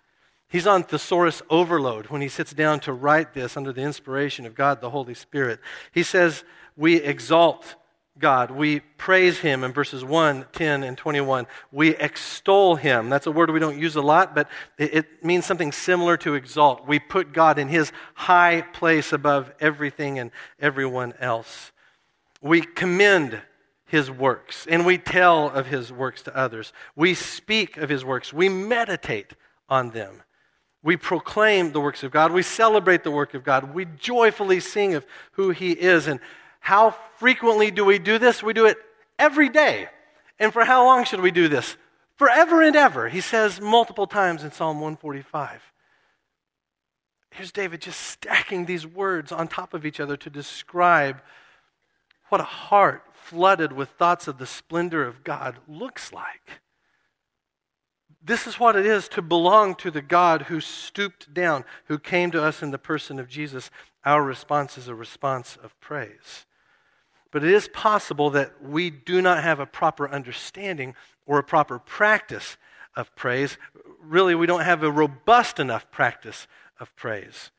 [0.50, 4.56] He's on thesaurus overload when he sits down to write this under the inspiration of
[4.56, 5.60] God the Holy Spirit.
[5.92, 6.44] He says,
[6.76, 7.76] We exalt
[8.20, 8.52] God.
[8.52, 11.48] We praise him in verses 1, 10, and 21.
[11.72, 13.10] We extol him.
[13.10, 16.88] That's a word we don't use a lot, but it, means something similar to exalt.
[16.88, 21.72] We put God in his high place above everything and everyone else.
[22.42, 23.42] We commend
[23.86, 26.72] his works and we tell of his works to others.
[26.96, 28.32] We speak of his works.
[28.32, 29.34] We meditate
[29.68, 30.24] on them.
[30.84, 32.32] We proclaim the works of God.
[32.32, 33.74] We celebrate the work of God.
[33.74, 36.08] We joyfully sing of who he is.
[36.08, 36.20] And
[36.62, 38.42] how frequently do we do this?
[38.42, 38.78] We do it
[39.20, 39.90] every day.
[40.40, 41.76] And for how long should we do this?
[42.16, 43.10] Forever and ever.
[43.10, 45.62] He says multiple times in Psalm 145.
[47.32, 51.22] Here's David just stacking these words on top of each other to describe
[52.30, 56.62] what a heart flooded with thoughts of the splendor of God looks like.
[58.24, 62.30] This is what it is to belong to the God who stooped down, who came
[62.32, 63.72] to us in the person of Jesus.
[64.06, 66.46] Our response is a response of praise.
[67.32, 71.80] But it is possible that we do not have a proper understanding or a proper
[71.80, 72.58] practice
[72.96, 73.58] of praise.
[74.02, 76.48] Really, we don't have a robust enough practice
[76.80, 77.52] of praise.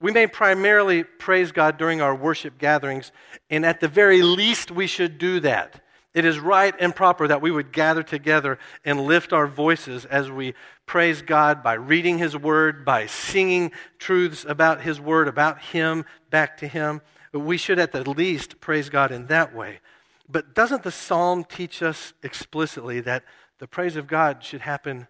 [0.00, 3.12] We may primarily praise God during our worship gatherings,
[3.50, 5.80] and at the very least, we should do that.
[6.14, 10.30] It is right and proper that we would gather together and lift our voices as
[10.30, 10.54] we
[10.86, 16.58] praise God by reading His Word, by singing truths about His Word, about Him, back
[16.58, 17.00] to Him.
[17.32, 19.80] But we should at the least praise God in that way.
[20.28, 23.24] But doesn't the psalm teach us explicitly that
[23.58, 25.08] the praise of God should happen,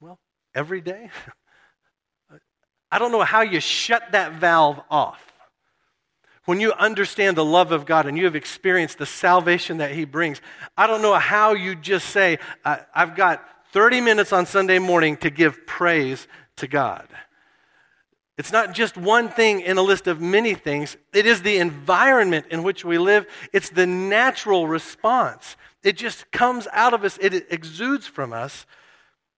[0.00, 0.18] well,
[0.54, 1.10] every day?
[2.90, 5.22] I don't know how you shut that valve off.
[6.46, 10.04] When you understand the love of God and you have experienced the salvation that He
[10.04, 10.40] brings,
[10.76, 15.30] I don't know how you just say, I've got 30 minutes on Sunday morning to
[15.30, 17.06] give praise to God.
[18.40, 20.96] It's not just one thing in a list of many things.
[21.12, 23.26] It is the environment in which we live.
[23.52, 25.56] It's the natural response.
[25.82, 28.64] It just comes out of us, it exudes from us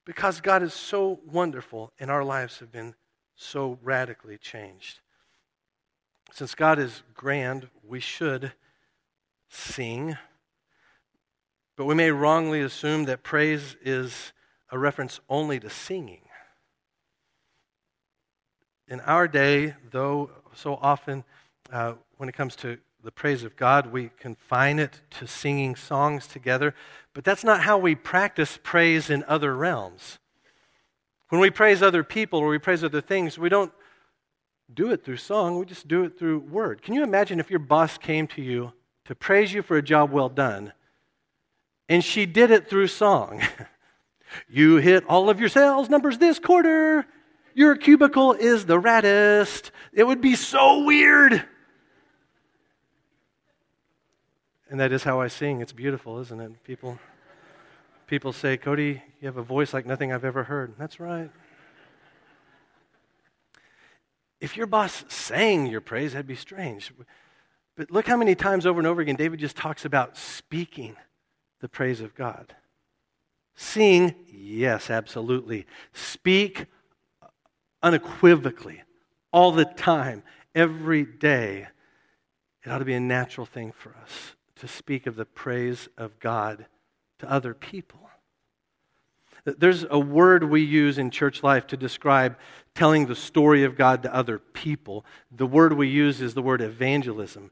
[0.04, 2.94] because God is so wonderful and our lives have been
[3.34, 5.00] so radically changed.
[6.30, 8.52] Since God is grand, we should
[9.48, 10.16] sing,
[11.74, 14.32] but we may wrongly assume that praise is
[14.70, 16.22] a reference only to singing
[18.92, 21.24] in our day, though so often
[21.72, 26.26] uh, when it comes to the praise of God, we confine it to singing songs
[26.26, 26.74] together,
[27.14, 30.18] but that's not how we practice praise in other realms.
[31.30, 33.72] When we praise other people or we praise other things, we don't
[34.74, 36.82] do it through song, we just do it through word.
[36.82, 38.74] Can you imagine if your boss came to you
[39.06, 40.74] to praise you for a job well done
[41.88, 43.42] and she did it through song?
[44.48, 47.06] You hit all of your sales numbers this quarter.
[47.54, 49.70] Your cubicle is the raddest.
[49.92, 51.44] It would be so weird.
[54.70, 55.60] And that is how I sing.
[55.60, 56.64] It's beautiful, isn't it?
[56.64, 56.98] People,
[58.06, 60.74] people say, Cody, you have a voice like nothing I've ever heard.
[60.78, 61.30] That's right.
[64.40, 66.92] If your boss sang your praise, that'd be strange.
[67.76, 70.96] But look how many times over and over again David just talks about speaking
[71.60, 72.54] the praise of God.
[73.54, 75.66] Sing, yes, absolutely.
[75.92, 76.66] Speak
[77.82, 78.82] unequivocally,
[79.32, 80.22] all the time,
[80.54, 81.66] every day.
[82.64, 86.18] It ought to be a natural thing for us to speak of the praise of
[86.20, 86.66] God
[87.18, 87.98] to other people.
[89.44, 92.36] There's a word we use in church life to describe
[92.74, 95.04] telling the story of God to other people.
[95.32, 97.50] The word we use is the word evangelism.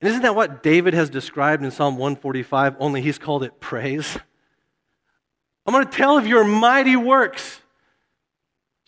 [0.00, 2.76] And isn't that what David has described in Psalm 145?
[2.78, 4.16] Only he's called it praise.
[5.66, 7.60] I'm going to tell of your mighty works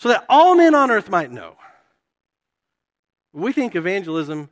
[0.01, 1.57] so that all men on earth might know.
[3.35, 4.49] We think evangelism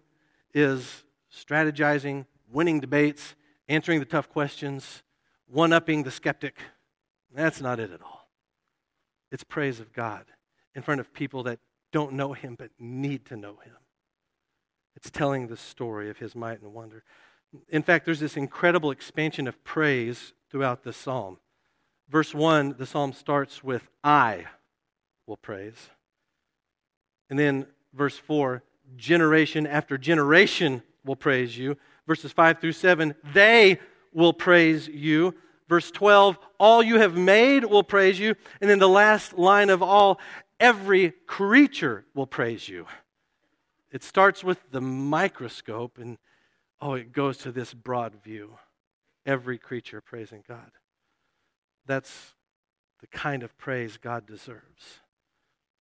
[0.52, 3.34] is strategizing, winning debates,
[3.66, 5.02] answering the tough questions,
[5.46, 6.58] one upping the skeptic.
[7.34, 8.28] That's not it at all.
[9.32, 10.26] It's praise of God
[10.74, 11.60] in front of people that
[11.92, 13.76] don't know Him but need to know Him.
[14.96, 17.04] It's telling the story of His might and wonder.
[17.70, 21.38] In fact, there's this incredible expansion of praise throughout the psalm.
[22.06, 24.44] Verse 1, the psalm starts with, I
[25.28, 25.90] will praise.
[27.30, 28.62] And then verse 4,
[28.96, 31.76] generation after generation will praise you.
[32.06, 33.78] Verses 5 through 7, they
[34.12, 35.34] will praise you.
[35.68, 38.34] Verse 12, all you have made will praise you.
[38.60, 40.18] And then the last line of all,
[40.58, 42.86] every creature will praise you.
[43.90, 46.18] It starts with the microscope and
[46.80, 48.56] oh, it goes to this broad view.
[49.26, 50.70] Every creature praising God.
[51.86, 52.34] That's
[53.00, 55.00] the kind of praise God deserves.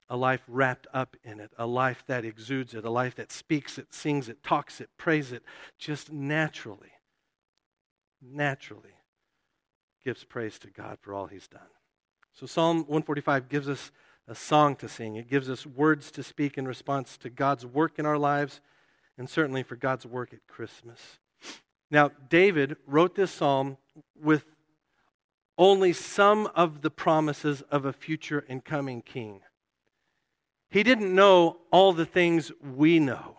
[0.09, 3.77] A life wrapped up in it, a life that exudes it, a life that speaks
[3.77, 5.43] it, sings it, talks it, prays it,
[5.77, 6.93] just naturally,
[8.21, 8.95] naturally
[10.05, 11.67] gives praise to God for all He's done.
[12.31, 13.91] So, Psalm 145 gives us
[14.27, 17.99] a song to sing, it gives us words to speak in response to God's work
[17.99, 18.61] in our lives,
[19.17, 21.19] and certainly for God's work at Christmas.
[21.89, 23.77] Now, David wrote this psalm
[24.15, 24.45] with
[25.57, 29.41] only some of the promises of a future and coming king.
[30.69, 33.37] He didn't know all the things we know.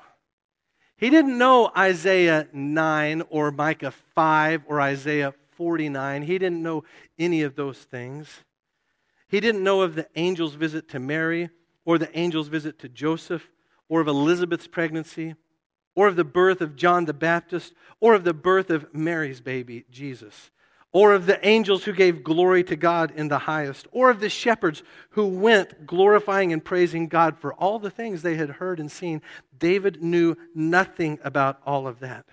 [0.96, 6.22] He didn't know Isaiah 9 or Micah 5 or Isaiah 49.
[6.22, 6.84] He didn't know
[7.18, 8.42] any of those things.
[9.28, 11.50] He didn't know of the angel's visit to Mary
[11.84, 13.48] or the angel's visit to Joseph
[13.88, 15.34] or of Elizabeth's pregnancy
[15.94, 19.84] or of the birth of John the Baptist or of the birth of Mary's baby,
[19.90, 20.50] Jesus
[20.98, 24.28] or of the angels who gave glory to God in the highest, or of the
[24.28, 28.90] shepherds who went glorifying and praising God for all the things they had heard and
[28.90, 29.22] seen.
[29.56, 32.26] David knew nothing about all of that.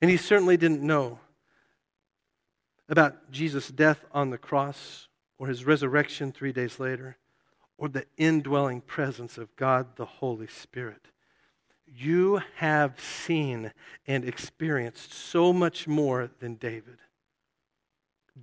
[0.00, 1.18] And he certainly didn't know
[2.88, 7.16] about Jesus' death on the cross or his resurrection three days later
[7.76, 11.08] or the indwelling presence of God the Holy Spirit.
[11.88, 13.72] You have seen
[14.06, 16.98] and experienced so much more than David.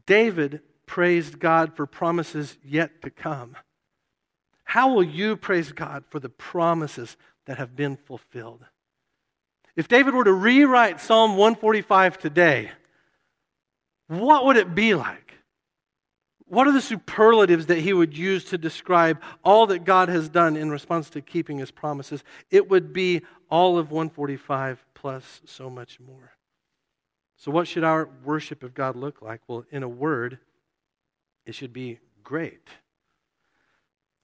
[0.06, 3.56] David praised God for promises yet to come.
[4.64, 8.66] How will you praise God for the promises that have been fulfilled?
[9.76, 12.72] If David were to rewrite Psalm 145 today,
[14.08, 15.34] what would it be like?
[16.46, 20.58] What are the superlatives that he would use to describe all that God has done
[20.58, 22.26] in response to keeping his promises?
[22.50, 26.34] It would be all of 145 plus so much more.
[27.42, 29.42] So, what should our worship of God look like?
[29.48, 30.38] Well, in a word,
[31.44, 32.68] it should be great.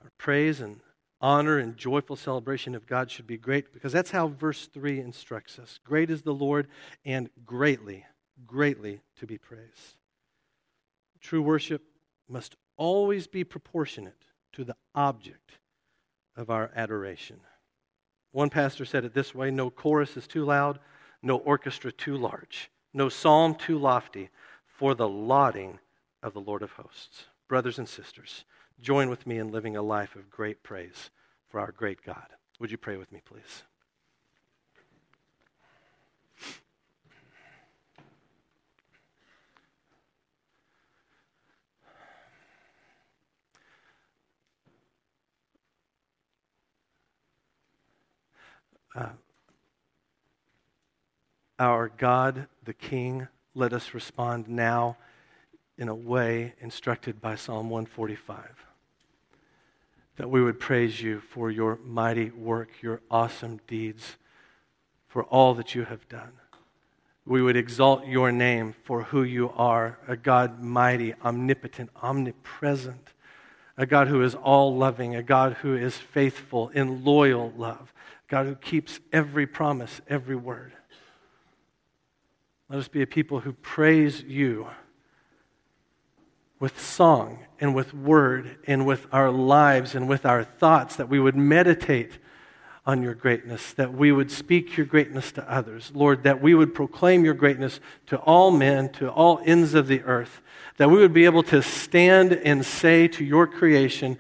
[0.04, 0.82] Our praise and
[1.20, 5.58] honor and joyful celebration of God should be great because that's how verse 3 instructs
[5.58, 5.80] us.
[5.84, 6.68] Great is the Lord
[7.06, 8.06] and greatly,
[8.46, 9.98] greatly to be praised.
[11.20, 11.82] True worship
[12.30, 15.54] must always be proportionate to the object
[16.36, 17.40] of our adoration.
[18.32, 20.78] One pastor said it this way no chorus is too loud,
[21.24, 24.30] no orchestra too large no psalm too lofty
[24.66, 25.80] for the lauding
[26.24, 27.26] of the Lord of hosts.
[27.48, 28.44] Brothers and sisters,
[28.82, 31.12] join with me in living a life of great praise
[31.48, 32.28] for our great God.
[32.60, 33.64] Would you pray with me, please?
[48.96, 49.10] Uh,
[51.60, 54.98] our God, the King, let us respond now
[55.78, 58.66] in a way instructed by Psalm 145.
[60.18, 64.18] That we would praise you for your mighty work, your awesome deeds,
[65.08, 66.34] for all that you have done.
[67.26, 73.10] We would exalt your name for who you are, a God mighty, omnipotent, omnipresent,
[73.76, 77.94] a God who is all loving, a God who is faithful in loyal love,
[78.28, 80.74] God who keeps every promise, every word.
[82.70, 84.68] Let us be a people who praise you
[86.60, 91.20] with song and with word and with our lives and with our thoughts, that we
[91.20, 92.20] would meditate
[92.86, 95.92] on your greatness, that we would speak your greatness to others.
[95.94, 100.02] Lord, that we would proclaim your greatness to all men, to all ends of the
[100.04, 100.42] earth,
[100.78, 104.18] that we would be able to stand and say to your creation,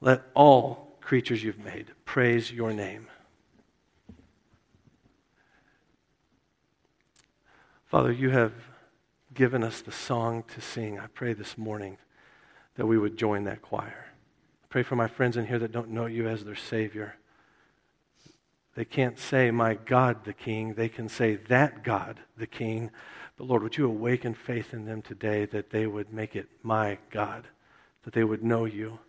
[0.00, 3.08] Let all creatures you've made praise your name.
[7.92, 8.54] Father, you have
[9.34, 10.98] given us the song to sing.
[10.98, 11.98] I pray this morning
[12.76, 14.06] that we would join that choir.
[14.64, 17.16] I pray for my friends in here that don't know you as their Savior.
[18.76, 20.72] They can't say, My God, the King.
[20.72, 22.90] They can say, That God, the King.
[23.36, 26.96] But Lord, would you awaken faith in them today that they would make it my
[27.10, 27.46] God,
[28.04, 29.00] that they would know you.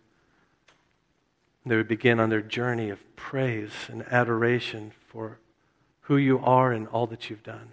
[1.64, 5.38] They would begin on their journey of praise and adoration for
[6.02, 7.72] who you are and all that you've done.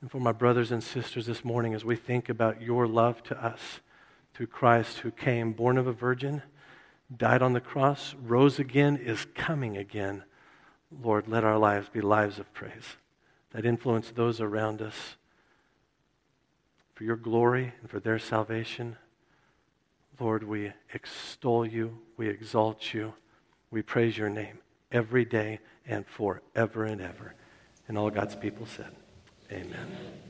[0.00, 3.44] And for my brothers and sisters this morning, as we think about your love to
[3.44, 3.80] us
[4.32, 6.42] through Christ who came, born of a virgin,
[7.14, 10.22] died on the cross, rose again, is coming again.
[11.02, 12.96] Lord, let our lives be lives of praise
[13.50, 15.16] that influence those around us
[16.94, 18.96] for your glory and for their salvation.
[20.20, 23.14] Lord, we extol you, we exalt you,
[23.70, 24.58] we praise your name
[24.92, 27.34] every day and forever and ever.
[27.86, 28.92] And all God's people said,
[29.50, 30.27] Amen.